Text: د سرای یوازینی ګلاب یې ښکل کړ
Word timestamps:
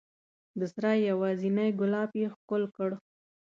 د 0.59 0.61
سرای 0.73 0.97
یوازینی 1.11 1.69
ګلاب 1.79 2.11
یې 2.21 2.27
ښکل 2.33 2.63
کړ 2.75 2.89